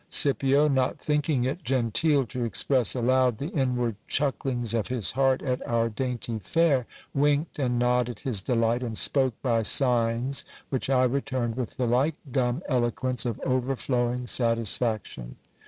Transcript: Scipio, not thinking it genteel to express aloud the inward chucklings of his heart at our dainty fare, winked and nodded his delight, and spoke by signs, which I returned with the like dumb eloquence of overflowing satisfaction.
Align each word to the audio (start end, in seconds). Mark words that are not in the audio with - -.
Scipio, 0.09 0.67
not 0.67 0.97
thinking 0.97 1.43
it 1.43 1.63
genteel 1.63 2.25
to 2.25 2.43
express 2.43 2.95
aloud 2.95 3.37
the 3.37 3.49
inward 3.49 3.97
chucklings 4.07 4.73
of 4.73 4.87
his 4.87 5.11
heart 5.11 5.43
at 5.43 5.63
our 5.67 5.89
dainty 5.89 6.39
fare, 6.39 6.87
winked 7.13 7.59
and 7.59 7.77
nodded 7.77 8.21
his 8.21 8.41
delight, 8.41 8.81
and 8.81 8.97
spoke 8.97 9.39
by 9.43 9.61
signs, 9.61 10.43
which 10.69 10.89
I 10.89 11.03
returned 11.03 11.55
with 11.55 11.77
the 11.77 11.85
like 11.85 12.15
dumb 12.31 12.63
eloquence 12.67 13.27
of 13.27 13.39
overflowing 13.41 14.25
satisfaction. 14.25 15.35